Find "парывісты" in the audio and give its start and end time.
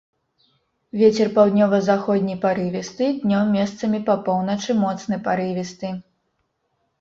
2.45-3.11, 5.29-5.93